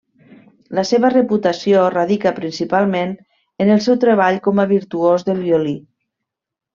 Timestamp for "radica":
1.95-2.31